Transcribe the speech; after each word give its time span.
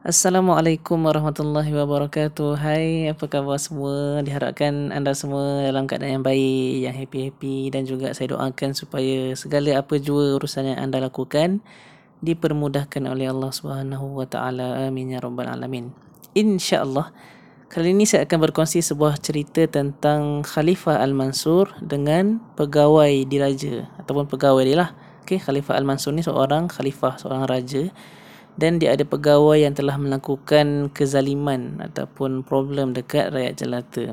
Assalamualaikum 0.00 0.96
warahmatullahi 0.96 1.76
wabarakatuh. 1.76 2.56
Hai, 2.56 3.12
apa 3.12 3.28
khabar 3.28 3.60
semua? 3.60 4.24
Diharapkan 4.24 4.96
anda 4.96 5.12
semua 5.12 5.60
dalam 5.60 5.84
keadaan 5.84 6.16
yang 6.16 6.24
baik, 6.24 6.88
yang 6.88 6.96
happy-happy 6.96 7.68
dan 7.68 7.84
juga 7.84 8.08
saya 8.16 8.32
doakan 8.32 8.72
supaya 8.72 9.36
segala 9.36 9.76
apa 9.76 10.00
jua 10.00 10.40
urusan 10.40 10.72
yang 10.72 10.80
anda 10.80 11.04
lakukan 11.04 11.60
dipermudahkan 12.24 13.12
oleh 13.12 13.28
Allah 13.28 13.52
Subhanahu 13.52 14.16
wa 14.16 14.24
taala. 14.24 14.88
Amin 14.88 15.12
ya 15.12 15.20
rabbal 15.20 15.52
alamin. 15.52 15.92
Insya-Allah 16.32 17.12
kali 17.68 17.92
ini 17.92 18.08
saya 18.08 18.24
akan 18.24 18.40
berkongsi 18.40 18.80
sebuah 18.80 19.20
cerita 19.20 19.68
tentang 19.68 20.40
Khalifah 20.48 20.96
Al-Mansur 20.96 21.76
dengan 21.84 22.40
pegawai 22.56 23.28
diraja 23.28 23.84
ataupun 24.00 24.32
pegawai 24.32 24.64
dia 24.64 24.80
lah. 24.80 24.90
Okey, 25.28 25.44
Khalifah 25.44 25.76
Al-Mansur 25.76 26.16
ni 26.16 26.24
seorang 26.24 26.72
khalifah, 26.72 27.20
seorang 27.20 27.44
raja 27.44 27.92
dan 28.56 28.80
dia 28.80 28.96
ada 28.96 29.06
pegawai 29.06 29.60
yang 29.60 29.74
telah 29.76 29.94
melakukan 30.00 30.90
kezaliman 30.90 31.78
ataupun 31.82 32.42
problem 32.42 32.96
dekat 32.96 33.30
rakyat 33.30 33.54
jelata. 33.58 34.06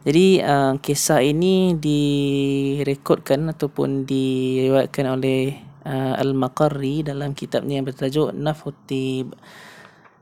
Jadi 0.00 0.40
uh, 0.40 0.80
kisah 0.80 1.20
ini 1.20 1.76
direkodkan 1.76 3.52
ataupun 3.52 4.08
diriwayatkan 4.08 5.06
oleh 5.12 5.60
uh, 5.84 6.16
Al-Maqarri 6.16 7.04
dalam 7.04 7.36
kitabnya 7.36 7.76
yang 7.76 7.84
bertajuk 7.84 8.32
Nafutib. 8.32 9.36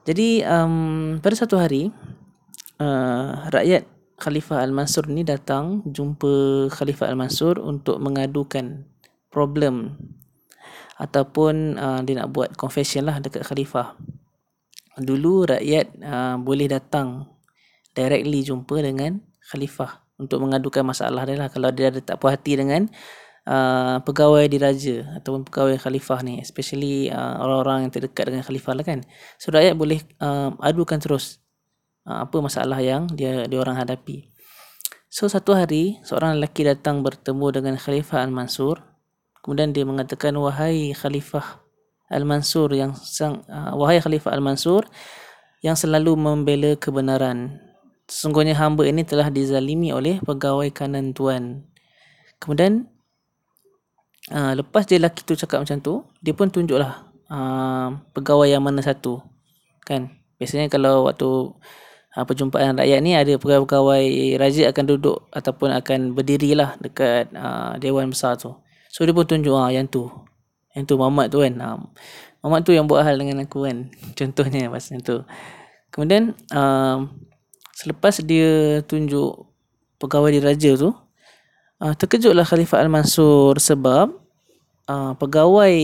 Jadi 0.03 0.43
um, 0.43 1.23
pada 1.23 1.34
satu 1.39 1.62
hari 1.62 1.95
uh, 2.83 3.47
rakyat 3.55 3.87
Khalifah 4.19 4.67
Al-Mansur 4.67 5.07
ni 5.07 5.23
datang 5.23 5.87
jumpa 5.87 6.67
Khalifah 6.75 7.15
Al-Mansur 7.15 7.62
untuk 7.62 8.03
mengadukan 8.03 8.83
problem 9.31 9.95
ataupun 10.98 11.79
uh, 11.79 12.01
dia 12.02 12.19
nak 12.19 12.34
buat 12.34 12.51
confession 12.59 13.06
lah 13.06 13.23
dekat 13.23 13.47
khalifah. 13.47 13.95
Dulu 14.98 15.47
rakyat 15.47 15.87
uh, 16.02 16.37
boleh 16.43 16.66
datang 16.66 17.30
directly 17.95 18.42
jumpa 18.42 18.83
dengan 18.83 19.23
khalifah 19.47 20.03
untuk 20.19 20.42
mengadukan 20.42 20.83
masalah 20.83 21.23
dia 21.23 21.39
lah 21.39 21.47
kalau 21.47 21.70
dia 21.70 21.95
ada 21.95 22.03
tak 22.03 22.19
puas 22.19 22.34
hati 22.34 22.58
dengan 22.58 22.91
uh, 23.47 24.03
pegawai 24.03 24.42
diraja 24.50 25.23
ataupun 25.23 25.47
pegawai 25.47 25.78
khalifah 25.78 26.27
ni 26.27 26.42
especially 26.42 27.06
uh, 27.14 27.39
orang-orang 27.39 27.86
yang 27.86 27.92
terdekat 27.95 28.34
dengan 28.34 28.42
khalifah 28.42 28.75
lah 28.75 28.84
kan. 28.84 29.06
So 29.39 29.55
rakyat 29.55 29.78
boleh 29.78 30.03
uh, 30.19 30.58
adukan 30.58 30.98
terus 30.98 31.39
uh, 32.11 32.27
apa 32.27 32.36
masalah 32.42 32.83
yang 32.83 33.06
dia 33.14 33.47
dia 33.47 33.58
orang 33.62 33.78
hadapi. 33.78 34.27
So 35.08 35.25
satu 35.30 35.56
hari 35.56 36.03
seorang 36.05 36.36
lelaki 36.36 36.69
datang 36.69 37.01
bertemu 37.01 37.47
dengan 37.48 37.75
Khalifah 37.80 38.28
Al-Mansur 38.28 38.88
Kemudian 39.42 39.70
dia 39.70 39.86
mengatakan 39.86 40.34
wahai 40.36 40.92
Khalifah 40.92 41.62
Al-Mansur 42.08 42.72
yang 42.72 42.97
sang 42.97 43.45
uh, 43.47 43.77
wahai 43.77 44.00
Khalifah 44.00 44.33
Al-Mansur 44.33 44.89
yang 45.61 45.77
selalu 45.77 46.17
membela 46.17 46.75
kebenaran. 46.78 47.61
Sesungguhnya 48.08 48.56
hamba 48.56 48.89
ini 48.89 49.05
telah 49.05 49.28
dizalimi 49.28 49.92
oleh 49.92 50.17
pegawai 50.25 50.72
kanan 50.72 51.12
tuan. 51.12 51.69
Kemudian 52.41 52.89
uh, 54.33 54.53
lepas 54.56 54.89
dia 54.89 54.97
lelaki 54.97 55.28
tu 55.28 55.36
cakap 55.36 55.61
macam 55.67 55.78
tu, 55.84 55.95
dia 56.25 56.33
pun 56.33 56.48
tunjuklah 56.48 57.05
uh, 57.28 57.89
pegawai 58.17 58.48
yang 58.48 58.64
mana 58.64 58.80
satu. 58.80 59.20
Kan? 59.84 60.17
Biasanya 60.41 60.73
kalau 60.73 61.11
waktu 61.11 61.28
uh, 62.17 62.25
perjumpaan 62.25 62.80
rakyat 62.80 63.00
ni 63.05 63.12
ada 63.12 63.36
pegawai-pegawai 63.36 64.05
raja 64.41 64.73
akan 64.73 64.84
duduk 64.89 65.28
ataupun 65.34 65.69
akan 65.77 66.17
berdirilah 66.17 66.80
dekat 66.80 67.28
uh, 67.36 67.77
dewan 67.77 68.08
besar 68.08 68.41
tu. 68.41 68.56
So 68.89 69.05
dia 69.05 69.12
pun 69.12 69.28
tunjuk 69.28 69.55
ah 69.55 69.69
yang 69.69 69.86
tu. 69.89 70.08
Yang 70.72 70.84
tu 70.91 70.94
Mamat 70.97 71.28
tu 71.33 71.44
kan. 71.44 71.55
Ha. 71.61 71.69
Mamat 72.44 72.61
tu 72.64 72.72
yang 72.72 72.89
buat 72.89 73.05
hal 73.05 73.20
dengan 73.20 73.45
aku 73.45 73.69
kan. 73.69 73.89
Contohnya 74.19 74.72
pasal 74.72 75.00
tu. 75.05 75.25
Kemudian 75.89 76.36
uh, 76.53 77.08
selepas 77.72 78.20
dia 78.25 78.80
tunjuk 78.84 79.48
pegawai 79.98 80.30
di 80.30 80.41
raja 80.41 80.70
tu, 80.78 80.95
uh, 81.83 81.95
terkejutlah 81.97 82.46
Khalifah 82.46 82.85
Al-Mansur 82.86 83.58
sebab 83.58 84.14
uh, 84.86 85.13
pegawai 85.18 85.74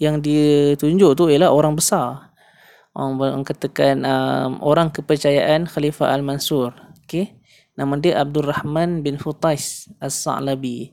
yang 0.00 0.18
dia 0.18 0.74
tunjuk 0.74 1.14
tu 1.14 1.30
ialah 1.30 1.54
orang 1.54 1.78
besar. 1.78 2.32
Orang 2.92 3.40
katakan 3.48 4.04
um, 4.04 4.60
orang 4.60 4.92
kepercayaan 4.92 5.64
Khalifah 5.64 6.12
Al-Mansur. 6.12 6.76
Okay. 7.08 7.40
Nama 7.72 7.96
dia 7.96 8.20
Abdul 8.20 8.52
Rahman 8.52 9.00
bin 9.00 9.16
Futais 9.16 9.88
As-Sa'labi. 9.96 10.92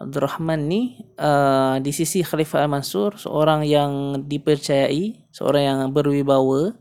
Abdul 0.00 0.24
Rahman 0.24 0.64
ni 0.64 0.96
uh, 1.20 1.76
di 1.76 1.92
sisi 1.92 2.24
Khalifah 2.24 2.64
Al-Mansur 2.64 3.20
seorang 3.20 3.68
yang 3.68 4.24
dipercayai, 4.24 5.28
seorang 5.28 5.62
yang 5.62 5.78
berwibawa 5.92 6.72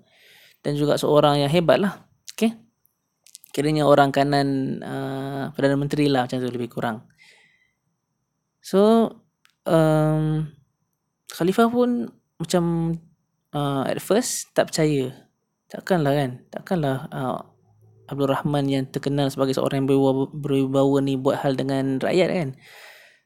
dan 0.64 0.80
juga 0.80 0.96
seorang 0.96 1.44
yang 1.44 1.52
hebat 1.52 1.84
lah. 1.84 2.00
Okay. 2.32 2.56
Kiranya 3.52 3.84
orang 3.84 4.16
kanan 4.16 4.80
uh, 4.80 5.52
Perdana 5.52 5.76
Menteri 5.76 6.08
lah 6.08 6.32
macam 6.32 6.40
tu 6.40 6.48
lebih 6.48 6.72
kurang. 6.72 7.04
So, 8.64 9.12
um, 9.68 10.48
Khalifah 11.28 11.68
pun 11.68 12.08
macam 12.40 12.64
uh, 13.52 13.84
at 13.84 14.00
first 14.00 14.56
tak 14.56 14.72
percaya. 14.72 15.12
Takkanlah 15.68 16.14
kan? 16.16 16.32
Takkanlah 16.56 16.98
uh, 17.12 17.44
Abdul 18.08 18.32
Rahman 18.32 18.72
yang 18.72 18.88
terkenal 18.88 19.28
sebagai 19.28 19.60
seorang 19.60 19.84
yang 19.84 19.90
berwibawa, 19.92 20.24
berwibawa 20.32 20.98
ni 21.04 21.20
buat 21.20 21.44
hal 21.44 21.60
dengan 21.60 22.00
rakyat 22.00 22.30
kan? 22.32 22.50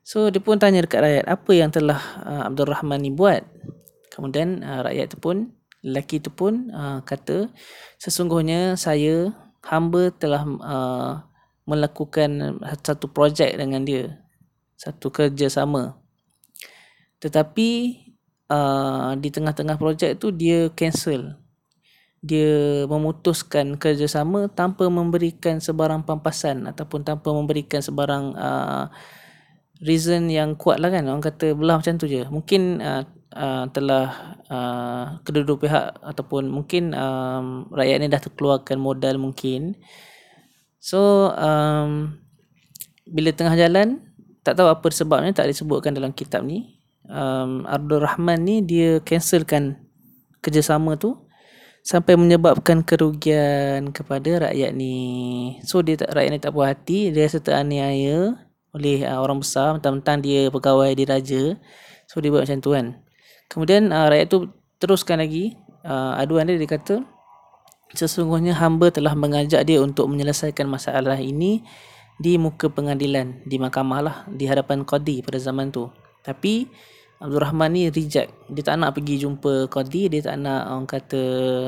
So 0.03 0.27
dia 0.27 0.43
pun 0.43 0.59
tanya 0.59 0.83
dekat 0.83 0.99
rakyat 0.99 1.25
apa 1.31 1.51
yang 1.55 1.71
telah 1.71 1.99
uh, 2.27 2.43
Abdul 2.51 2.67
Rahman 2.67 2.99
ni 2.99 3.11
buat. 3.11 3.47
Kemudian 4.11 4.59
uh, 4.59 4.83
rakyat 4.83 5.15
tu 5.15 5.17
pun 5.17 5.55
lelaki 5.79 6.19
tu 6.19 6.31
pun 6.31 6.71
uh, 6.75 6.99
kata 7.03 7.47
sesungguhnya 7.99 8.75
saya 8.75 9.31
hamba 9.63 10.11
telah 10.11 10.43
uh, 10.43 11.13
melakukan 11.63 12.59
satu 12.83 13.07
projek 13.07 13.55
dengan 13.55 13.87
dia. 13.87 14.19
Satu 14.75 15.07
kerjasama. 15.07 15.95
Tetapi 17.23 17.69
uh, 18.51 19.15
di 19.15 19.31
tengah-tengah 19.31 19.79
projek 19.79 20.19
tu 20.19 20.35
dia 20.35 20.67
cancel. 20.75 21.39
Dia 22.19 22.83
memutuskan 22.87 23.79
kerjasama 23.79 24.51
tanpa 24.51 24.87
memberikan 24.91 25.63
sebarang 25.63 26.03
pampasan 26.03 26.67
ataupun 26.67 27.07
tanpa 27.07 27.31
memberikan 27.31 27.79
sebarang 27.79 28.25
uh, 28.35 28.85
reason 29.83 30.31
yang 30.31 30.55
kuat 30.55 30.79
lah 30.79 30.89
kan? 30.89 31.03
Orang 31.05 31.21
kata 31.21 31.53
belah 31.53 31.77
macam 31.77 31.99
tu 31.99 32.07
je. 32.07 32.23
Mungkin 32.25 32.79
uh, 32.79 33.03
uh, 33.35 33.65
telah 33.69 34.39
uh, 34.47 35.05
kedua-dua 35.27 35.57
pihak 35.59 35.87
ataupun 35.99 36.47
mungkin 36.47 36.95
um, 36.95 37.67
rakyat 37.69 37.97
ni 37.99 38.07
dah 38.07 38.21
terkeluarkan 38.23 38.79
modal 38.79 39.19
mungkin. 39.19 39.75
So 40.79 41.31
um, 41.35 42.19
bila 43.07 43.35
tengah 43.35 43.59
jalan 43.59 43.99
tak 44.43 44.59
tahu 44.59 44.67
apa 44.71 44.87
sebabnya 44.91 45.31
tak 45.31 45.51
disebutkan 45.51 45.95
dalam 45.95 46.11
kitab 46.15 46.43
ni. 46.43 46.79
Um, 47.03 47.67
Abdul 47.67 47.99
Rahman 47.99 48.47
ni 48.47 48.63
dia 48.63 49.03
cancelkan 49.03 49.75
kerjasama 50.39 50.95
tu 50.95 51.19
sampai 51.83 52.15
menyebabkan 52.15 52.79
kerugian 52.83 53.91
kepada 53.91 54.47
rakyat 54.47 54.71
ni. 54.71 54.95
So 55.67 55.83
dia 55.83 55.99
tak, 55.99 56.15
rakyat 56.15 56.31
ni 56.31 56.39
tak 56.39 56.55
puas 56.55 56.71
hati 56.71 57.11
dia 57.11 57.27
rasa 57.27 57.43
teraniaya 57.43 58.39
oleh 58.73 59.05
uh, 59.05 59.21
orang 59.21 59.39
besar. 59.39 59.77
Mentang-mentang 59.77 60.19
dia 60.19 60.49
pegawai 60.49 60.91
di 60.93 61.03
raja. 61.05 61.43
So 62.09 62.19
dia 62.19 62.33
buat 62.33 62.43
macam 62.45 62.59
tu 62.59 62.73
kan. 62.73 62.85
Kemudian 63.47 63.93
uh, 63.93 64.09
rakyat 64.09 64.27
tu 64.27 64.49
teruskan 64.81 65.21
lagi. 65.21 65.55
Uh, 65.83 66.15
aduan 66.17 66.47
dia 66.47 66.55
dia 66.55 66.69
kata 66.69 67.03
sesungguhnya 67.93 68.57
hamba 68.57 68.89
telah 68.89 69.13
mengajak 69.13 69.61
dia 69.69 69.77
untuk 69.83 70.09
menyelesaikan 70.09 70.65
masalah 70.65 71.19
ini 71.19 71.61
di 72.17 72.41
muka 72.41 72.71
pengadilan 72.71 73.43
di 73.45 73.61
mahkamah 73.61 73.99
lah 74.01 74.17
di 74.31 74.49
hadapan 74.49 74.81
qadi 74.81 75.21
pada 75.21 75.37
zaman 75.37 75.69
tu. 75.69 75.93
Tapi 76.25 76.65
Abdul 77.21 77.39
Rahman 77.39 77.77
ni 77.77 77.87
reject. 77.93 78.33
Dia 78.49 78.63
tak 78.65 78.81
nak 78.81 78.97
pergi 78.97 79.21
jumpa 79.21 79.69
qadi. 79.69 80.09
Dia 80.09 80.25
tak 80.25 80.41
nak 80.41 80.61
orang 80.73 80.87
kata 80.89 81.21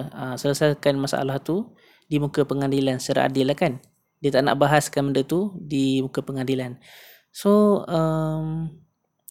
uh, 0.10 0.36
selesaikan 0.36 0.98
masalah 0.98 1.38
tu 1.38 1.70
di 2.10 2.18
muka 2.18 2.46
pengadilan 2.46 3.02
secara 3.02 3.30
adil 3.30 3.50
lah 3.50 3.58
kan 3.58 3.82
dia 4.26 4.34
tak 4.34 4.50
nak 4.50 4.58
bahaskan 4.58 5.14
benda 5.14 5.22
tu 5.22 5.54
di 5.62 6.02
muka 6.02 6.26
pengadilan. 6.26 6.82
So 7.30 7.86
um, 7.86 8.74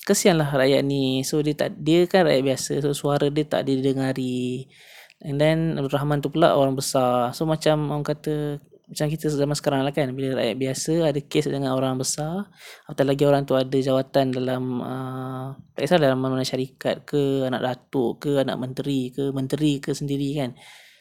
kesianlah 0.07 0.55
rakyat 0.55 0.87
ni. 0.87 1.27
So 1.27 1.43
dia 1.43 1.59
tak 1.59 1.83
dia 1.83 2.07
kan 2.07 2.31
rakyat 2.31 2.45
biasa. 2.47 2.73
So 2.79 2.95
suara 2.95 3.27
dia 3.27 3.43
tak 3.43 3.67
didengari. 3.67 4.71
And 5.19 5.43
then 5.43 5.75
Abdul 5.75 5.99
Rahman 5.99 6.23
tu 6.23 6.31
pula 6.31 6.55
orang 6.55 6.79
besar. 6.79 7.35
So 7.35 7.43
macam 7.43 7.91
orang 7.91 8.07
kata 8.07 8.63
macam 8.87 9.07
kita 9.11 9.33
zaman 9.35 9.57
sekarang 9.59 9.83
lah 9.83 9.91
kan 9.91 10.15
bila 10.15 10.39
rakyat 10.39 10.57
biasa 10.61 10.93
ada 11.11 11.19
kes 11.19 11.49
dengan 11.51 11.75
orang 11.75 11.99
besar 11.99 12.53
atau 12.85 13.03
lagi 13.03 13.25
orang 13.25 13.49
tu 13.49 13.57
ada 13.57 13.73
jawatan 13.73 14.29
dalam 14.31 14.63
uh, 14.79 15.57
tak 15.73 15.89
kisah 15.89 15.99
dalam 15.99 16.21
mana 16.21 16.45
syarikat 16.45 17.03
ke 17.09 17.49
anak 17.49 17.65
datuk 17.65 18.23
ke 18.23 18.45
anak 18.45 18.61
menteri 18.61 19.11
ke 19.11 19.33
menteri 19.35 19.83
ke 19.83 19.91
sendiri 19.91 20.39
kan. 20.39 20.55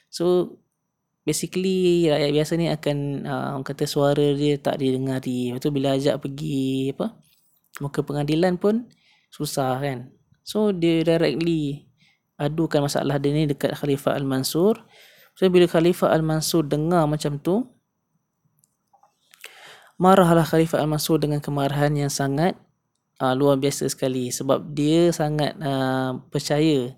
So 0.07 0.57
basically 1.23 2.07
rakyat 2.11 2.31
biasa 2.35 2.51
ni 2.59 2.67
akan 2.67 2.97
uh, 3.27 3.47
orang 3.55 3.65
kata 3.65 3.87
suara 3.87 4.35
dia 4.35 4.59
tak 4.59 4.79
didengari. 4.79 5.51
Lepas 5.51 5.63
tu 5.63 5.71
bila 5.71 5.95
ajak 5.95 6.19
pergi 6.19 6.91
apa 6.91 7.15
muka 7.81 8.05
pengadilan 8.05 8.59
pun 8.59 8.85
susah 9.33 9.79
kan. 9.81 10.11
So 10.43 10.75
dia 10.75 11.01
directly 11.01 11.87
adukan 12.37 12.85
masalah 12.85 13.17
dia 13.17 13.31
ni 13.31 13.47
dekat 13.47 13.73
Khalifah 13.79 14.19
Al-Mansur. 14.19 14.83
So 15.33 15.47
bila 15.49 15.65
Khalifah 15.65 16.13
Al-Mansur 16.13 16.67
dengar 16.67 17.07
macam 17.09 17.39
tu, 17.39 17.65
marahlah 19.97 20.45
Khalifah 20.45 20.83
Al-Mansur 20.83 21.17
dengan 21.23 21.39
kemarahan 21.39 21.95
yang 21.95 22.11
sangat 22.11 22.59
uh, 23.23 23.33
luar 23.33 23.57
biasa 23.57 23.87
sekali 23.89 24.29
sebab 24.29 24.75
dia 24.75 25.09
sangat 25.15 25.55
uh, 25.63 26.19
percaya 26.29 26.93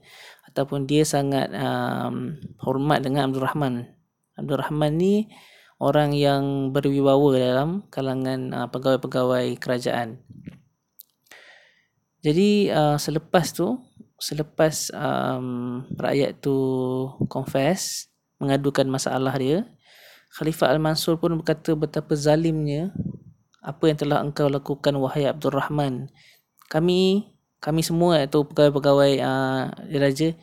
ataupun 0.52 0.88
dia 0.88 1.04
sangat 1.04 1.52
um, 1.54 2.40
hormat 2.64 3.04
dengan 3.06 3.30
Abdul 3.30 3.46
Rahman. 3.46 3.95
Abdul 4.36 4.60
Rahman 4.60 5.00
ni 5.00 5.28
orang 5.80 6.16
yang 6.16 6.72
berwibawa 6.72 7.36
dalam 7.36 7.70
kalangan 7.92 8.52
uh, 8.56 8.68
pegawai-pegawai 8.72 9.60
kerajaan. 9.60 10.24
Jadi 12.24 12.72
uh, 12.72 12.98
selepas 12.98 13.54
tu 13.54 13.78
selepas 14.16 14.90
um, 14.96 15.84
rakyat 16.00 16.40
tu 16.40 16.56
confess 17.28 18.08
mengadukan 18.40 18.88
masalah 18.88 19.36
dia 19.36 19.68
Khalifah 20.36 20.72
Al-Mansur 20.72 21.20
pun 21.20 21.36
berkata 21.36 21.76
betapa 21.76 22.16
zalimnya 22.16 22.96
apa 23.60 23.92
yang 23.92 23.98
telah 24.00 24.24
engkau 24.24 24.48
lakukan 24.48 24.96
wahai 24.98 25.28
Abdul 25.28 25.60
Rahman 25.60 26.08
kami 26.72 27.30
kami 27.60 27.82
semua 27.84 28.24
iaitu 28.24 28.42
pegawai-pegawai 28.48 29.14
uh, 29.22 29.64
raja 30.00 30.34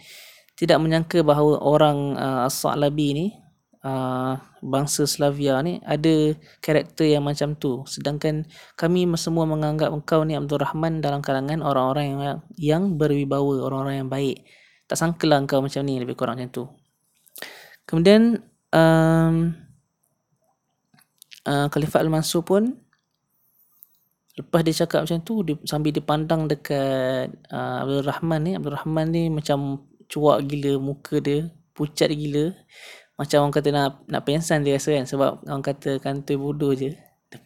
tidak 0.55 0.79
menyangka 0.79 1.25
bahawa 1.25 1.59
orang 1.65 2.15
uh, 2.15 2.47
As-Sa'labi 2.47 3.09
ni 3.17 3.27
uh, 3.83 4.35
bangsa 4.63 5.05
Slavia 5.05 5.59
ni 5.61 5.83
ada 5.83 6.35
karakter 6.63 7.13
yang 7.13 7.27
macam 7.27 7.55
tu. 7.59 7.83
Sedangkan 7.87 8.47
kami 8.79 9.07
semua 9.19 9.45
menganggap 9.45 9.91
engkau 9.93 10.23
ni 10.23 10.39
Abdul 10.39 10.63
Rahman 10.63 11.03
dalam 11.03 11.21
kalangan 11.21 11.61
orang-orang 11.61 12.07
yang 12.09 12.39
yang 12.59 12.83
berwibawa 12.97 13.67
orang-orang 13.67 14.07
yang 14.07 14.11
baik. 14.11 14.47
Tak 14.87 14.99
sangkalah 14.99 15.43
engkau 15.43 15.63
macam 15.63 15.83
ni 15.87 15.99
lebih 15.99 16.15
kurang 16.19 16.39
macam 16.39 16.51
tu. 16.51 16.65
Kemudian 17.87 18.39
um, 18.71 19.35
uh, 21.47 21.67
Khalifah 21.69 22.01
Al-Mansur 22.03 22.47
pun 22.47 22.79
lepas 24.33 24.65
dia 24.65 24.73
cakap 24.73 25.05
macam 25.05 25.21
tu 25.21 25.45
dia, 25.45 25.61
sambil 25.69 25.93
dipandang 25.93 26.49
dekat 26.49 27.29
uh, 27.53 27.85
Abdul 27.85 28.07
Rahman 28.09 28.41
ni 28.41 28.53
Abdul 28.57 28.73
Rahman 28.73 29.07
ni 29.13 29.29
macam 29.29 29.85
cuak 30.09 30.49
gila 30.49 30.81
muka 30.81 31.21
dia 31.21 31.53
pucat 31.77 32.09
gila 32.09 32.57
macam 33.23 33.39
orang 33.47 33.55
kata 33.55 33.69
nak 33.71 34.03
nak 34.11 34.23
pensan 34.27 34.67
dia 34.67 34.77
rasa 34.77 34.91
kan 34.99 35.07
sebab 35.07 35.31
orang 35.47 35.65
kata 35.65 36.03
kantoi 36.03 36.37
bodoh 36.37 36.75
je. 36.75 36.93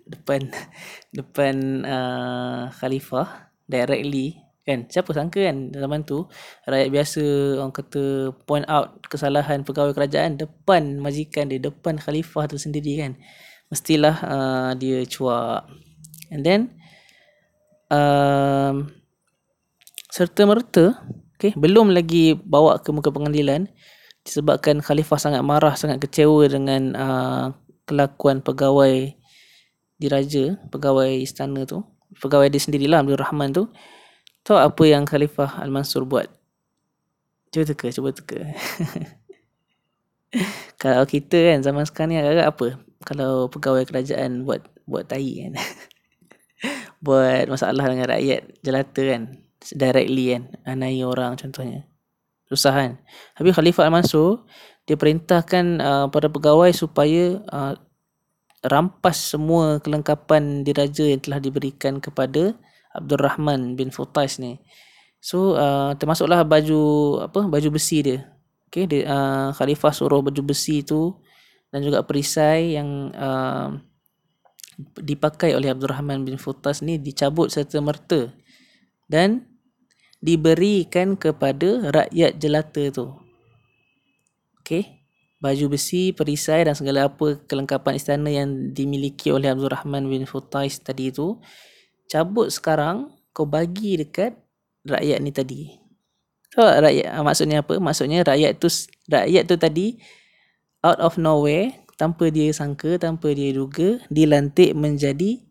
Depan 0.08 0.48
depan 1.18 1.84
uh, 1.84 2.72
khalifah 2.74 3.52
directly 3.68 4.40
kan. 4.64 4.88
Siapa 4.88 5.12
sangka 5.12 5.44
kan 5.44 5.70
zaman 5.70 6.02
tu 6.02 6.26
rakyat 6.64 6.88
biasa 6.88 7.22
orang 7.60 7.74
kata 7.76 8.02
point 8.48 8.66
out 8.66 8.98
kesalahan 9.06 9.62
pegawai 9.62 9.94
kerajaan 9.94 10.40
depan 10.40 10.98
majikan 10.98 11.46
dia 11.52 11.60
depan 11.60 12.00
khalifah 12.00 12.48
tu 12.48 12.56
sendiri 12.56 12.98
kan. 12.98 13.12
Mestilah 13.68 14.16
uh, 14.24 14.70
dia 14.74 15.04
cuak. 15.06 15.68
And 16.32 16.42
then 16.42 16.60
um, 17.92 18.90
serta 20.10 20.48
merta 20.48 20.98
okay, 21.36 21.52
belum 21.54 21.92
lagi 21.92 22.34
bawa 22.34 22.80
ke 22.80 22.90
muka 22.90 23.12
pengadilan 23.12 23.68
disebabkan 24.26 24.82
khalifah 24.82 25.22
sangat 25.22 25.46
marah 25.46 25.78
sangat 25.78 26.02
kecewa 26.02 26.50
dengan 26.50 26.82
uh, 26.98 27.46
kelakuan 27.86 28.42
pegawai 28.42 29.14
diraja 29.96 30.58
pegawai 30.68 31.22
istana 31.22 31.62
tu 31.62 31.86
pegawai 32.20 32.48
dia 32.48 32.62
sendirilah 32.62 33.04
Abdul 33.04 33.20
Rahman 33.20 33.52
tu. 33.52 33.68
Tahu 34.46 34.56
apa 34.56 34.82
yang 34.86 35.04
khalifah 35.04 35.58
Al-Mansur 35.58 36.06
buat? 36.06 36.30
Cuba 37.50 37.66
teka 37.66 37.90
cuba 37.90 38.14
teka. 38.14 38.40
Kalau 40.82 41.02
kita 41.08 41.34
kan 41.34 41.58
zaman 41.66 41.84
sekarang 41.88 42.10
ni 42.14 42.16
agak 42.20 42.54
apa? 42.54 42.66
Kalau 43.02 43.50
pegawai 43.50 43.82
kerajaan 43.86 44.46
buat 44.46 44.62
buat 44.86 45.10
tai 45.10 45.46
kan. 45.46 45.54
Buat 46.96 47.52
masalah 47.52 47.92
dengan 47.92 48.08
rakyat 48.08 48.64
jelata 48.64 49.02
kan 49.04 49.22
directly 49.76 50.32
kan 50.32 50.48
anai 50.64 51.04
orang 51.04 51.36
contohnya 51.36 51.84
susah 52.46 52.72
kan 52.72 52.92
tapi 53.34 53.50
Khalifah 53.50 53.90
Al-Mansur 53.90 54.46
dia 54.86 54.94
perintahkan 54.94 55.66
uh, 55.82 56.06
pada 56.14 56.30
pegawai 56.30 56.70
supaya 56.70 57.42
uh, 57.50 57.74
rampas 58.66 59.34
semua 59.34 59.82
kelengkapan 59.82 60.62
diraja 60.62 61.06
yang 61.06 61.20
telah 61.22 61.42
diberikan 61.42 61.98
kepada 61.98 62.54
Abdul 62.94 63.20
Rahman 63.20 63.76
bin 63.76 63.92
Futais 63.92 64.40
ni. 64.40 64.56
So 65.20 65.58
uh, 65.58 65.92
termasuklah 65.98 66.46
baju 66.46 66.82
apa 67.26 67.44
baju 67.50 67.68
besi 67.74 68.00
dia. 68.00 68.30
Okey 68.70 68.86
dia 68.86 69.00
uh, 69.10 69.48
khalifah 69.54 69.90
suruh 69.90 70.22
baju 70.22 70.42
besi 70.46 70.86
tu 70.86 71.18
dan 71.74 71.82
juga 71.82 72.06
perisai 72.06 72.78
yang 72.78 73.10
uh, 73.10 73.74
dipakai 75.02 75.56
oleh 75.56 75.72
Abdul 75.72 75.90
Rahman 75.90 76.22
bin 76.22 76.38
Futais 76.38 76.78
ni 76.80 76.98
dicabut 77.02 77.50
serta 77.50 77.82
merta. 77.82 78.30
Dan 79.06 79.46
diberikan 80.20 81.14
kepada 81.16 81.92
rakyat 81.92 82.40
jelata 82.40 82.84
tu. 82.92 83.06
Okey. 84.60 85.04
Baju 85.36 85.76
besi, 85.76 86.16
perisai 86.16 86.64
dan 86.64 86.72
segala 86.72 87.12
apa 87.12 87.36
kelengkapan 87.44 88.00
istana 88.00 88.32
yang 88.32 88.72
dimiliki 88.72 89.28
oleh 89.28 89.52
Abdul 89.52 89.68
Rahman 89.68 90.08
bin 90.08 90.24
Futais 90.24 90.80
tadi 90.80 91.12
tu 91.12 91.36
cabut 92.08 92.48
sekarang 92.48 93.12
kau 93.36 93.44
bagi 93.44 94.00
dekat 94.00 94.32
rakyat 94.88 95.18
ni 95.20 95.30
tadi. 95.30 95.62
So, 96.56 96.64
rakyat 96.64 97.06
ah, 97.12 97.20
maksudnya 97.20 97.60
apa? 97.60 97.76
Maksudnya 97.76 98.24
rakyat 98.24 98.56
tu 98.56 98.72
rakyat 99.12 99.44
tu 99.44 99.54
tadi 99.60 100.00
out 100.80 100.98
of 101.04 101.20
nowhere 101.20 101.84
tanpa 102.00 102.32
dia 102.32 102.48
sangka, 102.56 102.96
tanpa 102.96 103.36
dia 103.36 103.52
duga 103.52 104.00
dilantik 104.08 104.72
menjadi 104.72 105.44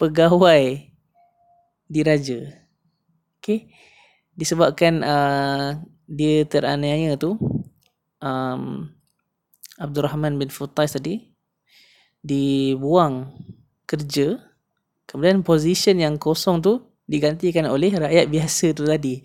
pegawai 0.00 0.88
diraja. 1.92 2.48
Okey 3.38 3.81
disebabkan 4.36 5.04
uh, 5.04 5.80
dia 6.08 6.44
teraniaya 6.48 7.16
tu 7.16 7.36
um, 8.20 8.88
Abdul 9.80 10.04
Rahman 10.04 10.36
bin 10.36 10.48
Futais 10.48 10.92
tadi 10.92 11.32
dibuang 12.22 13.34
kerja. 13.84 14.38
Kemudian 15.08 15.44
position 15.44 15.98
yang 16.00 16.16
kosong 16.16 16.62
tu 16.64 16.80
digantikan 17.04 17.68
oleh 17.68 17.92
rakyat 17.92 18.30
biasa 18.30 18.72
tu 18.72 18.86
tadi. 18.88 19.20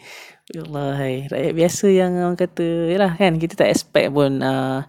Ya 0.52 0.66
Allah 0.68 0.98
hai. 1.00 1.16
rakyat 1.30 1.54
biasa 1.54 1.86
yang 1.92 2.12
orang 2.18 2.40
kata 2.40 2.66
yalah 2.92 3.14
kan 3.16 3.38
kita 3.38 3.54
tak 3.56 3.70
expect 3.72 4.12
pun 4.12 4.42
uh, 4.42 4.84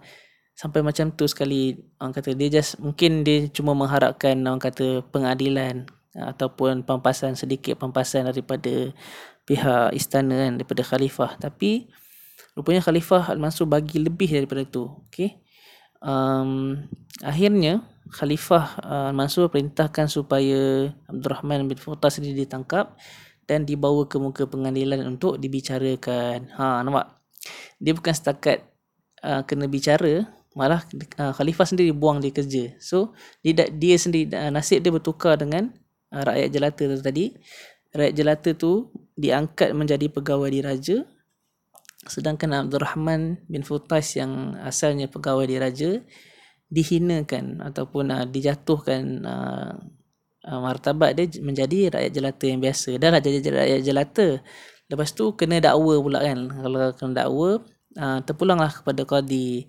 sampai 0.57 0.81
macam 0.83 1.13
tu 1.13 1.29
sekali. 1.29 1.79
Orang 2.01 2.11
kata 2.11 2.35
dia 2.35 2.49
just 2.59 2.81
mungkin 2.81 3.23
dia 3.23 3.47
cuma 3.53 3.77
mengharapkan 3.77 4.35
orang 4.43 4.59
kata 4.59 5.05
pengadilan 5.13 5.87
ataupun 6.17 6.83
pampasan 6.83 7.37
sedikit 7.37 7.77
pampasan 7.79 8.27
daripada 8.27 8.91
pihak 9.49 9.97
istana 9.97 10.45
kan 10.45 10.61
daripada 10.61 10.85
khalifah. 10.85 11.41
Tapi 11.41 11.89
rupanya 12.53 12.85
khalifah 12.85 13.33
Al-Mansur 13.33 13.65
bagi 13.65 13.97
lebih 13.97 14.29
daripada 14.29 14.61
itu 14.61 14.85
okey? 15.09 15.41
Um, 15.99 16.85
akhirnya 17.25 17.81
khalifah 18.13 18.65
uh, 18.85 19.05
Al-Mansur 19.09 19.49
perintahkan 19.49 20.05
supaya 20.05 20.93
Abdul 21.09 21.33
Rahman 21.33 21.65
bin 21.65 21.81
Futas 21.81 22.21
ini 22.21 22.37
ditangkap 22.37 22.93
dan 23.49 23.65
dibawa 23.65 24.05
ke 24.05 24.21
muka 24.21 24.45
pengadilan 24.45 25.01
untuk 25.09 25.41
dibicarakan. 25.41 26.53
Ha 26.53 26.85
nampak? 26.85 27.17
Dia 27.81 27.97
bukan 27.97 28.13
setakat 28.13 28.61
uh, 29.25 29.41
kena 29.49 29.65
bicara 29.65 30.29
malah 30.53 30.85
uh, 31.17 31.33
khalifah 31.33 31.65
sendiri 31.65 31.89
buang 31.89 32.21
dia 32.21 32.29
kerja. 32.29 32.77
So 32.77 33.17
dia 33.41 33.65
dia 33.69 33.95
sendiri 33.97 34.29
uh, 34.33 34.53
nasib 34.53 34.85
dia 34.85 34.93
bertukar 34.93 35.41
dengan 35.41 35.73
uh, 36.13 36.21
rakyat 36.21 36.49
jelata 36.53 36.85
tadi. 37.01 37.33
Rakyat 37.89 38.13
jelata 38.13 38.49
tu 38.53 38.93
diangkat 39.19 39.75
menjadi 39.75 40.07
pegawai 40.07 40.47
diraja. 40.47 41.03
Sedangkan 42.07 42.55
Abdul 42.55 42.79
Rahman 42.79 43.43
bin 43.51 43.67
Futais 43.67 44.15
yang 44.15 44.55
asalnya 44.63 45.11
pegawai 45.11 45.43
diraja 45.43 45.99
dihinakan 46.71 47.59
ataupun 47.59 48.15
uh, 48.15 48.23
dijatuhkan 48.23 49.03
uh, 49.27 49.75
uh, 50.47 50.59
martabat 50.63 51.19
dia 51.19 51.27
menjadi 51.43 51.91
rakyat 51.91 52.11
jelata 52.15 52.45
yang 52.47 52.63
biasa. 52.63 52.89
Lah 52.95 53.19
jadi 53.19 53.37
rakyat 53.43 53.81
jelata. 53.83 54.27
Lepas 54.89 55.11
tu 55.11 55.35
kena 55.35 55.59
dakwa 55.59 55.99
pula 55.99 56.23
kan. 56.23 56.39
Kalau 56.47 56.79
kena 56.95 57.13
dakwa 57.27 57.49
uh, 57.99 58.19
terpulanglah 58.23 58.71
kepada 58.71 59.03
qadi 59.03 59.67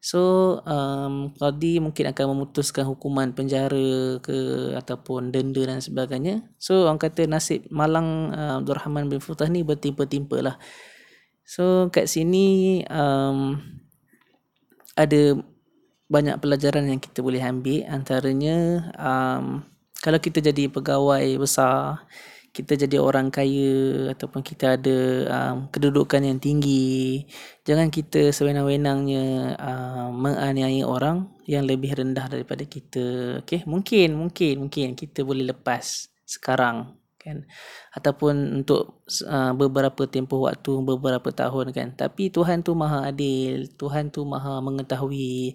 So 0.00 0.56
um, 0.64 1.36
Qadi 1.36 1.76
mungkin 1.76 2.08
akan 2.08 2.32
memutuskan 2.32 2.88
hukuman 2.88 3.36
penjara 3.36 4.16
ke 4.24 4.72
ataupun 4.72 5.28
denda 5.28 5.60
dan 5.68 5.84
sebagainya. 5.84 6.40
So 6.56 6.88
orang 6.88 6.96
kata 6.96 7.28
nasib 7.28 7.68
malang 7.68 8.32
uh, 8.32 8.64
Abdul 8.64 8.80
Rahman 8.80 9.12
bin 9.12 9.20
Futah 9.20 9.52
ni 9.52 9.60
bertimpa-timpa 9.60 10.40
lah. 10.40 10.56
So 11.44 11.92
kat 11.92 12.08
sini 12.08 12.80
um, 12.88 13.60
ada 14.96 15.36
banyak 16.08 16.36
pelajaran 16.40 16.88
yang 16.88 16.98
kita 16.98 17.20
boleh 17.20 17.44
ambil 17.44 17.86
antaranya 17.86 18.90
um, 18.98 19.62
kalau 20.00 20.16
kita 20.16 20.40
jadi 20.40 20.72
pegawai 20.72 21.22
besar 21.36 22.08
kita 22.50 22.74
jadi 22.74 22.98
orang 22.98 23.30
kaya 23.30 24.10
ataupun 24.10 24.42
kita 24.42 24.74
ada 24.74 24.98
um, 25.30 25.56
kedudukan 25.70 26.18
yang 26.18 26.42
tinggi 26.42 27.22
jangan 27.62 27.94
kita 27.94 28.34
sewenang-wenangnya 28.34 29.54
uh, 29.54 30.08
menganiaya 30.10 30.82
orang 30.82 31.30
yang 31.46 31.66
lebih 31.66 31.94
rendah 31.94 32.26
daripada 32.26 32.66
kita. 32.66 33.38
Okey 33.46 33.62
mungkin 33.70 34.18
mungkin 34.18 34.66
mungkin 34.66 34.98
kita 34.98 35.22
boleh 35.22 35.46
lepas 35.46 36.10
sekarang 36.26 36.98
kan? 37.20 37.44
Ataupun 37.92 38.64
untuk 38.64 39.04
uh, 39.28 39.52
beberapa 39.52 40.08
tempoh 40.08 40.48
waktu 40.48 40.72
beberapa 40.82 41.28
tahun 41.30 41.70
kan? 41.70 41.88
Tapi 41.94 42.32
Tuhan 42.32 42.64
tu 42.66 42.72
maha 42.72 43.12
adil 43.12 43.68
Tuhan 43.76 44.08
tu 44.10 44.24
maha 44.24 44.58
mengetahui 44.64 45.54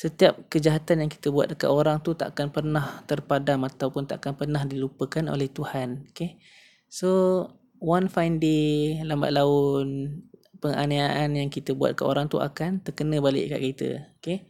setiap 0.00 0.48
kejahatan 0.48 1.04
yang 1.04 1.10
kita 1.12 1.28
buat 1.28 1.52
dekat 1.52 1.68
orang 1.68 2.00
tu 2.00 2.16
tak 2.16 2.32
akan 2.32 2.48
pernah 2.48 3.04
terpadam 3.04 3.68
ataupun 3.68 4.08
tak 4.08 4.24
akan 4.24 4.32
pernah 4.32 4.64
dilupakan 4.64 5.28
oleh 5.28 5.52
Tuhan. 5.52 6.08
Okay. 6.08 6.40
So, 6.88 7.44
one 7.76 8.08
fine 8.08 8.40
day, 8.40 8.96
lambat 9.04 9.36
laun, 9.36 10.24
penganiayaan 10.56 11.36
yang 11.36 11.52
kita 11.52 11.76
buat 11.76 12.00
ke 12.00 12.08
orang 12.08 12.32
tu 12.32 12.40
akan 12.40 12.80
terkena 12.80 13.20
balik 13.20 13.52
kat 13.52 13.60
kita. 13.60 13.90
Okay. 14.24 14.48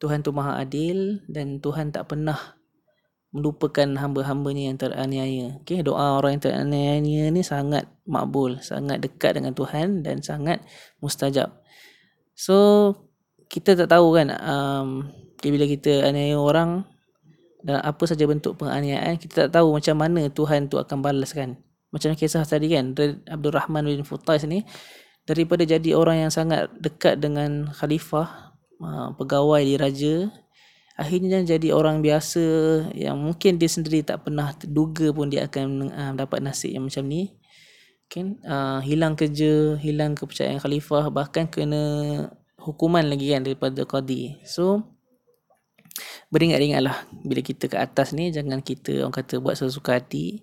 Tuhan 0.00 0.24
tu 0.24 0.32
maha 0.32 0.64
adil 0.64 1.20
dan 1.28 1.60
Tuhan 1.60 1.92
tak 1.92 2.16
pernah 2.16 2.56
melupakan 3.36 3.84
hamba-hambanya 3.84 4.72
yang 4.72 4.80
teraniaya. 4.80 5.60
Okay. 5.60 5.84
Doa 5.84 6.16
orang 6.16 6.40
yang 6.40 6.44
teraniaya 6.48 7.28
ni 7.28 7.44
sangat 7.44 7.84
makbul, 8.08 8.64
sangat 8.64 9.04
dekat 9.04 9.36
dengan 9.36 9.52
Tuhan 9.52 10.00
dan 10.00 10.24
sangat 10.24 10.64
mustajab. 11.04 11.52
So, 12.32 12.96
kita 13.46 13.78
tak 13.78 13.88
tahu 13.90 14.16
kan 14.16 14.34
um, 14.42 14.88
bila 15.40 15.64
kita 15.68 16.06
aniaya 16.06 16.36
orang 16.36 16.82
dan 17.66 17.82
apa 17.82 18.04
saja 18.06 18.26
bentuk 18.26 18.58
penganiayaan 18.62 19.18
kita 19.18 19.46
tak 19.46 19.58
tahu 19.58 19.74
macam 19.74 19.96
mana 19.98 20.30
Tuhan 20.30 20.70
tu 20.70 20.78
akan 20.78 21.02
balas 21.02 21.34
kan. 21.34 21.58
Macam 21.90 22.12
kisah 22.14 22.44
tadi 22.44 22.70
kan 22.70 22.92
Abdul 23.30 23.54
Rahman 23.54 23.86
bin 23.86 24.02
Futais 24.06 24.42
ni 24.44 24.62
daripada 25.26 25.66
jadi 25.66 25.96
orang 25.98 26.28
yang 26.28 26.32
sangat 26.32 26.70
dekat 26.78 27.18
dengan 27.18 27.70
khalifah 27.74 28.54
uh, 28.78 29.10
pegawai 29.18 29.62
di 29.66 29.74
raja 29.74 30.14
akhirnya 30.96 31.44
jadi 31.44 31.76
orang 31.76 32.00
biasa 32.00 32.42
yang 32.96 33.20
mungkin 33.20 33.60
dia 33.60 33.68
sendiri 33.68 34.00
tak 34.00 34.24
pernah 34.24 34.56
terduga 34.56 35.12
pun 35.12 35.28
dia 35.28 35.44
akan 35.44 35.92
uh, 35.92 36.12
dapat 36.16 36.40
nasib 36.40 36.72
yang 36.72 36.88
macam 36.88 37.04
ni. 37.04 37.36
Kan 38.06 38.38
uh, 38.46 38.80
hilang 38.86 39.18
kerja 39.18 39.76
hilang 39.76 40.14
kepercayaan 40.14 40.62
khalifah 40.62 41.10
bahkan 41.10 41.50
kena 41.50 41.82
hukuman 42.66 43.06
lagi 43.06 43.30
kan 43.30 43.46
daripada 43.46 43.86
qadi. 43.86 44.42
So 44.42 44.82
beringat-ingatlah 46.34 47.06
bila 47.22 47.40
kita 47.40 47.70
ke 47.70 47.78
atas 47.78 48.10
ni 48.10 48.34
jangan 48.34 48.60
kita 48.60 49.06
orang 49.06 49.14
kata 49.14 49.38
buat 49.38 49.54
sesuka 49.54 50.02
hati. 50.02 50.42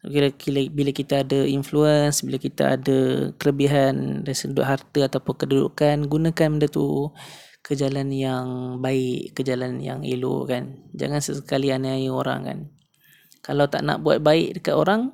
Bila, 0.00 0.32
bila, 0.32 0.60
bila 0.72 0.90
kita 0.96 1.20
ada 1.20 1.44
influence, 1.44 2.24
bila 2.24 2.40
kita 2.40 2.80
ada 2.80 2.98
kelebihan 3.36 4.24
dari 4.24 4.32
sudut 4.32 4.64
harta 4.64 5.12
ataupun 5.12 5.34
kedudukan, 5.36 6.08
gunakan 6.08 6.56
benda 6.56 6.72
tu 6.72 7.12
ke 7.60 7.76
jalan 7.76 8.08
yang 8.08 8.80
baik, 8.80 9.36
ke 9.36 9.44
jalan 9.44 9.76
yang 9.76 10.00
elok 10.00 10.56
kan. 10.56 10.80
Jangan 10.96 11.20
sesekali 11.20 11.68
aniaya 11.68 12.08
orang 12.08 12.40
kan. 12.48 12.58
Kalau 13.44 13.68
tak 13.68 13.84
nak 13.84 14.00
buat 14.00 14.24
baik 14.24 14.64
dekat 14.64 14.72
orang, 14.72 15.12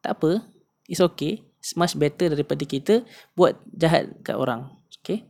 tak 0.00 0.16
apa. 0.16 0.40
It's 0.88 1.04
okay. 1.04 1.44
It's 1.60 1.76
much 1.76 1.92
better 2.00 2.32
daripada 2.32 2.64
kita 2.64 3.04
buat 3.36 3.60
jahat 3.68 4.16
kat 4.24 4.40
orang. 4.40 4.72
Okay. 5.04 5.28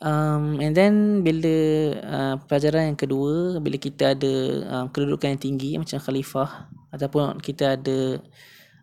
Um, 0.00 0.56
and 0.64 0.72
then 0.72 1.20
bila 1.20 1.56
uh, 2.00 2.34
pelajaran 2.48 2.88
yang 2.88 2.96
kedua 2.96 3.60
bila 3.60 3.76
kita 3.76 4.16
ada 4.16 4.34
um, 4.64 4.86
kedudukan 4.88 5.36
yang 5.36 5.42
tinggi 5.44 5.76
macam 5.76 6.00
khalifah 6.00 6.72
ataupun 6.88 7.36
kita 7.36 7.76
ada 7.76 8.16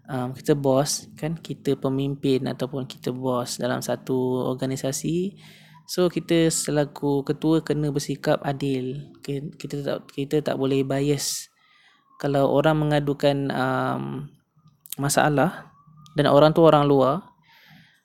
um, 0.06 0.30
kita 0.38 0.54
bos 0.54 1.10
kan 1.18 1.34
kita 1.34 1.74
pemimpin 1.74 2.46
ataupun 2.46 2.86
kita 2.86 3.10
bos 3.10 3.58
dalam 3.58 3.82
satu 3.82 4.46
organisasi 4.46 5.34
so 5.90 6.06
kita 6.06 6.54
selaku 6.54 7.26
ketua 7.26 7.66
kena 7.66 7.90
bersikap 7.90 8.38
adil. 8.46 9.10
Kita 9.26 9.82
tak 9.82 10.00
kita 10.14 10.44
tak 10.44 10.60
boleh 10.60 10.84
bias. 10.84 11.50
Kalau 12.22 12.52
orang 12.54 12.78
mengadukan 12.78 13.50
um, 13.50 14.30
masalah 15.02 15.74
dan 16.14 16.30
orang 16.30 16.54
tu 16.54 16.62
orang 16.62 16.86
luar 16.86 17.27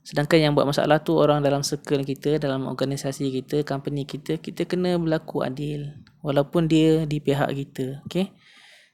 Sedangkan 0.02 0.42
yang 0.42 0.52
buat 0.58 0.66
masalah 0.66 0.98
tu 1.02 1.14
orang 1.14 1.42
dalam 1.46 1.62
circle 1.62 2.02
kita, 2.02 2.42
dalam 2.42 2.66
organisasi 2.66 3.30
kita, 3.42 3.62
company 3.62 4.02
kita, 4.02 4.38
kita 4.42 4.66
kena 4.66 4.98
berlaku 4.98 5.46
adil. 5.46 5.94
Walaupun 6.26 6.66
dia 6.66 7.06
di 7.06 7.22
pihak 7.22 7.50
kita. 7.54 8.02
Okay? 8.10 8.34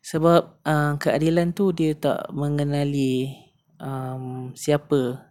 Sebab 0.05 0.63
uh, 0.65 0.93
keadilan 1.01 1.57
tu 1.57 1.73
dia 1.73 1.97
tak 1.97 2.29
mengenali 2.33 3.33
um, 3.83 4.53
siapa 4.55 5.29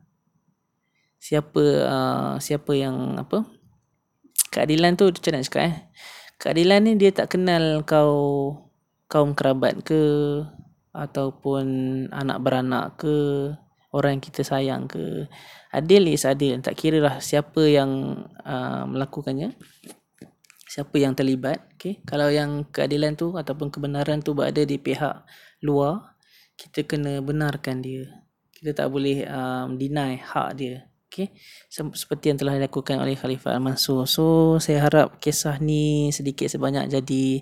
siapa 1.17 1.63
uh, 1.83 2.33
siapa 2.39 2.71
yang 2.77 3.19
apa 3.19 3.43
keadilan 4.53 4.95
tu 4.95 5.11
macam 5.11 5.31
nak 5.35 5.43
cakap 5.43 5.63
eh 5.67 5.77
keadilan 6.39 6.79
ni 6.85 6.91
dia 6.95 7.11
tak 7.11 7.35
kenal 7.35 7.83
kau 7.83 8.15
kaum 9.11 9.33
kerabat 9.33 9.81
ke 9.83 10.01
ataupun 10.95 11.65
anak 12.09 12.37
beranak 12.41 12.95
ke 12.97 13.15
orang 13.93 14.19
yang 14.19 14.23
kita 14.23 14.41
sayang 14.43 14.89
ke. 14.89 15.27
Adil 15.71 16.11
is 16.11 16.23
adil. 16.23 16.59
Tak 16.63 16.75
kira 16.79 16.99
lah 17.03 17.15
siapa 17.19 17.63
yang 17.67 18.23
uh, 18.43 18.83
melakukannya. 18.87 19.53
Siapa 20.67 20.99
yang 20.99 21.15
terlibat 21.15 21.63
okay? 21.73 22.03
kalau 22.03 22.27
yang 22.27 22.67
keadilan 22.69 23.15
tu 23.15 23.33
ataupun 23.33 23.71
kebenaran 23.71 24.19
tu 24.19 24.35
berada 24.35 24.61
di 24.61 24.75
pihak 24.75 25.25
luar 25.63 26.13
kita 26.59 26.83
kena 26.83 27.23
benarkan 27.23 27.79
dia. 27.81 28.05
Kita 28.51 28.73
tak 28.73 28.91
boleh 28.91 29.25
um, 29.25 29.79
deny 29.79 30.19
hak 30.19 30.49
dia 30.59 30.85
okay? 31.17 31.33
seperti 31.71 32.29
yang 32.29 32.37
telah 32.37 32.53
dilakukan 32.61 33.01
oleh 33.01 33.17
Khalifah 33.17 33.57
Al-Mansur. 33.57 34.05
So 34.05 34.23
saya 34.61 34.85
harap 34.85 35.17
kisah 35.17 35.57
ni 35.57 36.13
sedikit 36.13 36.45
sebanyak 36.51 36.91
jadi 36.91 37.41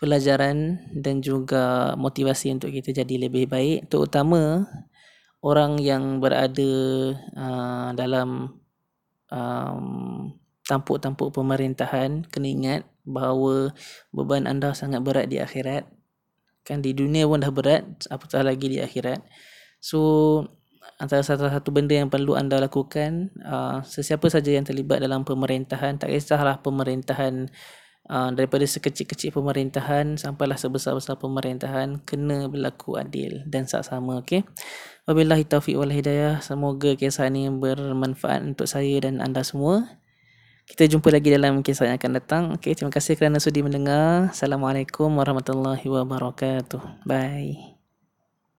pelajaran 0.00 0.90
dan 0.90 1.22
juga 1.22 1.94
motivasi 1.94 2.50
untuk 2.50 2.74
kita 2.74 2.90
jadi 3.04 3.28
lebih 3.30 3.46
baik. 3.46 3.86
Terutama 3.86 4.66
orang 5.44 5.76
yang 5.76 6.24
berada 6.24 6.72
uh, 7.36 7.92
dalam 7.92 8.56
um, 9.28 9.86
tampuk-tampuk 10.64 11.36
pemerintahan 11.36 12.24
kena 12.32 12.48
ingat 12.48 12.82
bahawa 13.04 13.76
beban 14.08 14.48
anda 14.48 14.72
sangat 14.72 15.04
berat 15.04 15.28
di 15.28 15.36
akhirat. 15.36 15.84
Kan 16.64 16.80
di 16.80 16.96
dunia 16.96 17.28
pun 17.28 17.44
dah 17.44 17.52
berat 17.52 17.84
apatah 18.08 18.40
lagi 18.40 18.72
di 18.72 18.80
akhirat. 18.80 19.20
So 19.84 20.00
antara 20.96 21.20
satu 21.20 21.52
satu 21.52 21.68
benda 21.68 21.92
yang 21.92 22.08
perlu 22.08 22.40
anda 22.40 22.56
lakukan 22.56 23.28
uh, 23.44 23.84
sesiapa 23.84 24.24
saja 24.32 24.56
yang 24.56 24.64
terlibat 24.64 25.04
dalam 25.04 25.28
pemerintahan 25.28 26.00
tak 26.00 26.08
kisahlah 26.08 26.64
pemerintahan 26.64 27.52
uh, 28.08 28.30
daripada 28.32 28.64
sekecil-kecil 28.64 29.32
pemerintahan 29.32 30.16
sampailah 30.16 30.56
sebesar-besar 30.56 31.20
pemerintahan 31.20 32.00
kena 32.04 32.48
berlaku 32.48 32.96
adil 33.00 33.44
dan 33.48 33.68
saksama 33.68 34.24
okey 34.24 34.44
Wabillahi 35.04 35.44
taufiq 35.44 35.76
wal 35.76 35.92
hidayah. 35.92 36.40
Semoga 36.40 36.96
kisah 36.96 37.28
ini 37.28 37.52
bermanfaat 37.52 38.40
untuk 38.40 38.64
saya 38.64 39.04
dan 39.04 39.20
anda 39.20 39.44
semua. 39.44 40.00
Kita 40.64 40.88
jumpa 40.88 41.12
lagi 41.12 41.28
dalam 41.28 41.60
kisah 41.60 41.92
yang 41.92 42.00
akan 42.00 42.12
datang. 42.16 42.42
Okay, 42.56 42.72
terima 42.72 42.88
kasih 42.88 43.20
kerana 43.20 43.36
sudi 43.36 43.60
mendengar. 43.60 44.32
Assalamualaikum 44.32 45.12
warahmatullahi 45.12 45.84
wabarakatuh. 45.84 47.04
Bye. 47.04 47.73